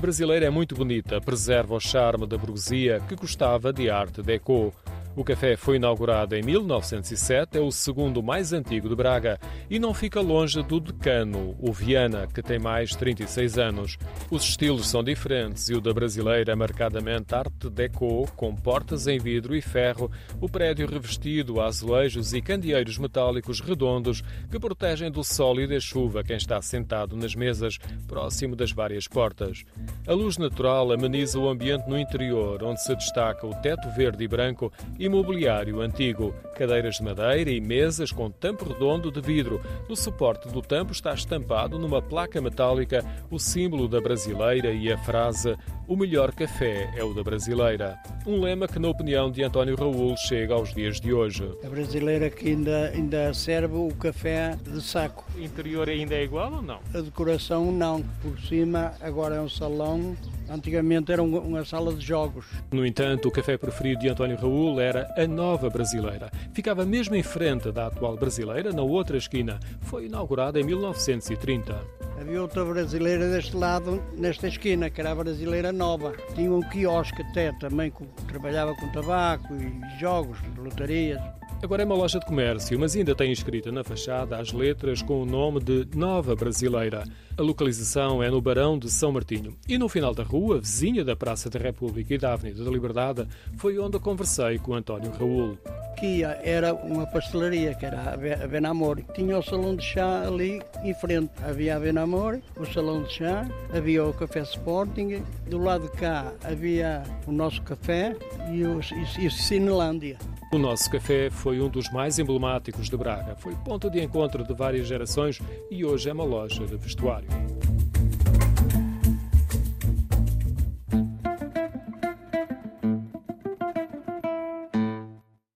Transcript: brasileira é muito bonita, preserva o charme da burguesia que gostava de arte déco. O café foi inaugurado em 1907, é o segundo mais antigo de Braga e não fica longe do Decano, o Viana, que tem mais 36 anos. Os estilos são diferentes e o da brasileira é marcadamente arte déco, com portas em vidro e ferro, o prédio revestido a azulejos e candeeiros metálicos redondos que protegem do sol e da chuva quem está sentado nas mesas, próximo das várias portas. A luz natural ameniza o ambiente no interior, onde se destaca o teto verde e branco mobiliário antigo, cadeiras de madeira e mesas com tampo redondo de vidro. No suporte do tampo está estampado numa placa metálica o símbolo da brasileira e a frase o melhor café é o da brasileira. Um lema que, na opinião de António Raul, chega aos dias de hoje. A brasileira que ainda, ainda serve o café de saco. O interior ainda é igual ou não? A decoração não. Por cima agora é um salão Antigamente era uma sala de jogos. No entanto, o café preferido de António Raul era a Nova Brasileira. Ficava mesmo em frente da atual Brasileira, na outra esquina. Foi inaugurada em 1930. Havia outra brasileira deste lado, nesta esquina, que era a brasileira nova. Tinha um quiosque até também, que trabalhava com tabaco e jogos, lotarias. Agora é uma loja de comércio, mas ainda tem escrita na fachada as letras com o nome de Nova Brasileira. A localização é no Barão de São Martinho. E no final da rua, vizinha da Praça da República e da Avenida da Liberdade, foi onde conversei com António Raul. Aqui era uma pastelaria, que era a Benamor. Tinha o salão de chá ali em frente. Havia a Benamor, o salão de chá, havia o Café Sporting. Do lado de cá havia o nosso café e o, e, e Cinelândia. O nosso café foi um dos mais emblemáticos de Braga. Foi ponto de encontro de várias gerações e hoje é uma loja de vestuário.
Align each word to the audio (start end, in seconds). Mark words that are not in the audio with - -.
brasileira 0.00 0.46
é 0.46 0.50
muito 0.50 0.74
bonita, 0.74 1.20
preserva 1.20 1.74
o 1.74 1.80
charme 1.80 2.26
da 2.26 2.36
burguesia 2.36 3.00
que 3.08 3.14
gostava 3.14 3.72
de 3.72 3.88
arte 3.88 4.22
déco. 4.22 4.72
O 5.16 5.22
café 5.22 5.56
foi 5.56 5.76
inaugurado 5.76 6.34
em 6.34 6.42
1907, 6.42 7.56
é 7.56 7.60
o 7.60 7.70
segundo 7.70 8.20
mais 8.20 8.52
antigo 8.52 8.88
de 8.88 8.96
Braga 8.96 9.38
e 9.70 9.78
não 9.78 9.94
fica 9.94 10.20
longe 10.20 10.60
do 10.60 10.80
Decano, 10.80 11.54
o 11.60 11.72
Viana, 11.72 12.26
que 12.26 12.42
tem 12.42 12.58
mais 12.58 12.96
36 12.96 13.56
anos. 13.56 13.96
Os 14.28 14.42
estilos 14.42 14.88
são 14.88 15.04
diferentes 15.04 15.68
e 15.68 15.74
o 15.74 15.80
da 15.80 15.92
brasileira 15.92 16.50
é 16.50 16.56
marcadamente 16.56 17.32
arte 17.32 17.70
déco, 17.70 18.26
com 18.34 18.56
portas 18.56 19.06
em 19.06 19.16
vidro 19.20 19.54
e 19.54 19.62
ferro, 19.62 20.10
o 20.40 20.48
prédio 20.48 20.88
revestido 20.88 21.60
a 21.60 21.66
azulejos 21.66 22.34
e 22.34 22.42
candeeiros 22.42 22.98
metálicos 22.98 23.60
redondos 23.60 24.20
que 24.50 24.58
protegem 24.58 25.12
do 25.12 25.22
sol 25.22 25.60
e 25.60 25.66
da 25.68 25.78
chuva 25.78 26.24
quem 26.24 26.36
está 26.36 26.60
sentado 26.60 27.16
nas 27.16 27.36
mesas, 27.36 27.78
próximo 28.08 28.56
das 28.56 28.72
várias 28.72 29.06
portas. 29.06 29.64
A 30.08 30.12
luz 30.12 30.38
natural 30.38 30.90
ameniza 30.90 31.38
o 31.38 31.48
ambiente 31.48 31.88
no 31.88 31.96
interior, 31.96 32.64
onde 32.64 32.82
se 32.82 32.96
destaca 32.96 33.46
o 33.46 33.54
teto 33.62 33.88
verde 33.90 34.24
e 34.24 34.28
branco 34.28 34.72
mobiliário 35.08 35.80
antigo, 35.80 36.34
cadeiras 36.56 36.96
de 36.96 37.02
madeira 37.02 37.50
e 37.50 37.60
mesas 37.60 38.12
com 38.12 38.30
tampo 38.30 38.64
redondo 38.64 39.10
de 39.10 39.20
vidro. 39.20 39.60
No 39.88 39.96
suporte 39.96 40.48
do 40.48 40.62
tampo 40.62 40.92
está 40.92 41.12
estampado 41.12 41.78
numa 41.78 42.00
placa 42.00 42.40
metálica 42.40 43.04
o 43.30 43.38
símbolo 43.38 43.88
da 43.88 44.00
brasileira 44.00 44.70
e 44.72 44.92
a 44.92 44.98
frase 44.98 45.56
o 45.86 45.96
melhor 45.96 46.32
café 46.32 46.90
é 46.96 47.04
o 47.04 47.12
da 47.12 47.22
brasileira. 47.22 47.98
Um 48.26 48.40
lema 48.40 48.66
que, 48.66 48.78
na 48.78 48.88
opinião 48.88 49.30
de 49.30 49.42
António 49.42 49.76
Raul, 49.76 50.16
chega 50.16 50.54
aos 50.54 50.72
dias 50.72 50.98
de 50.98 51.12
hoje. 51.12 51.46
A 51.62 51.68
brasileira 51.68 52.30
que 52.30 52.48
ainda, 52.48 52.88
ainda 52.88 53.34
serve 53.34 53.76
o 53.76 53.94
café 53.94 54.56
de 54.62 54.80
saco. 54.80 55.26
O 55.36 55.40
interior 55.40 55.88
ainda 55.88 56.14
é 56.14 56.24
igual 56.24 56.54
ou 56.54 56.62
não? 56.62 56.80
A 56.94 57.00
decoração 57.00 57.70
não. 57.70 58.02
Por 58.22 58.38
cima 58.40 58.94
agora 59.00 59.36
é 59.36 59.40
um 59.40 59.48
salão 59.48 60.16
Antigamente 60.48 61.10
era 61.10 61.22
uma 61.22 61.64
sala 61.64 61.92
de 61.94 62.04
jogos. 62.04 62.46
No 62.70 62.84
entanto, 62.86 63.28
o 63.28 63.30
café 63.30 63.56
preferido 63.56 64.00
de 64.00 64.08
António 64.08 64.36
Raul 64.36 64.80
era 64.80 65.12
a 65.16 65.26
Nova 65.26 65.70
Brasileira. 65.70 66.30
Ficava 66.52 66.84
mesmo 66.84 67.14
em 67.14 67.22
frente 67.22 67.72
da 67.72 67.86
atual 67.86 68.16
Brasileira, 68.16 68.72
na 68.72 68.82
outra 68.82 69.16
esquina. 69.16 69.58
Foi 69.80 70.06
inaugurada 70.06 70.60
em 70.60 70.64
1930. 70.64 72.03
Havia 72.20 72.40
outra 72.40 72.64
brasileira 72.64 73.28
deste 73.28 73.56
lado, 73.56 74.02
nesta 74.16 74.48
esquina, 74.48 74.88
que 74.88 75.00
era 75.00 75.12
a 75.12 75.14
brasileira 75.14 75.72
nova. 75.72 76.14
Tinha 76.34 76.50
um 76.52 76.60
quiosque 76.60 77.22
até 77.22 77.52
também, 77.52 77.90
que 77.90 78.04
trabalhava 78.26 78.74
com 78.74 78.88
tabaco 78.92 79.54
e 79.54 80.00
jogos, 80.00 80.38
lotarias. 80.56 81.20
Agora 81.62 81.82
é 81.82 81.86
uma 81.86 81.94
loja 81.94 82.18
de 82.18 82.26
comércio, 82.26 82.78
mas 82.78 82.94
ainda 82.94 83.14
tem 83.14 83.32
escrita 83.32 83.72
na 83.72 83.82
fachada 83.82 84.36
as 84.36 84.52
letras 84.52 85.00
com 85.00 85.22
o 85.22 85.24
nome 85.24 85.60
de 85.60 85.88
Nova 85.96 86.36
Brasileira. 86.36 87.04
A 87.38 87.42
localização 87.42 88.22
é 88.22 88.30
no 88.30 88.40
Barão 88.40 88.78
de 88.78 88.90
São 88.90 89.10
Martinho. 89.10 89.56
E 89.66 89.78
no 89.78 89.88
final 89.88 90.14
da 90.14 90.22
rua, 90.22 90.60
vizinha 90.60 91.02
da 91.02 91.16
Praça 91.16 91.48
da 91.48 91.58
República 91.58 92.14
e 92.14 92.18
da 92.18 92.34
Avenida 92.34 92.62
da 92.62 92.70
Liberdade, 92.70 93.26
foi 93.56 93.78
onde 93.78 93.98
conversei 93.98 94.58
com 94.58 94.74
António 94.74 95.10
Raul. 95.10 95.58
Aqui 95.92 96.22
era 96.22 96.74
uma 96.74 97.06
pastelaria, 97.06 97.74
que 97.74 97.86
era 97.86 98.12
a 98.12 98.46
Benamor. 98.46 99.00
Tinha 99.14 99.38
o 99.38 99.42
salão 99.42 99.74
de 99.74 99.84
chá 99.84 100.26
ali 100.26 100.60
em 100.82 100.92
frente. 100.92 101.30
Havia 101.42 101.76
a 101.76 101.80
Benamor, 101.80 102.03
o 102.04 102.64
salão 102.72 103.02
de 103.02 103.12
chá, 103.12 103.48
havia 103.74 104.04
o 104.04 104.12
Café 104.12 104.40
Sporting. 104.40 105.22
Do 105.48 105.58
lado 105.58 105.88
de 105.88 105.92
cá 105.92 106.32
havia 106.42 107.02
o 107.26 107.32
nosso 107.32 107.62
café 107.62 108.14
e 108.52 108.62
o, 108.64 108.80
e, 108.80 109.26
e 109.26 109.30
Cinelândia. 109.30 110.18
O 110.52 110.58
nosso 110.58 110.90
café 110.90 111.30
foi 111.30 111.60
um 111.60 111.68
dos 111.68 111.90
mais 111.90 112.18
emblemáticos 112.18 112.88
de 112.88 112.96
Braga. 112.96 113.34
Foi 113.36 113.54
ponto 113.56 113.90
de 113.90 114.02
encontro 114.02 114.44
de 114.44 114.54
várias 114.54 114.86
gerações 114.86 115.40
e 115.70 115.84
hoje 115.84 116.08
é 116.08 116.12
uma 116.12 116.24
loja 116.24 116.66
de 116.66 116.76
vestuário. 116.76 117.28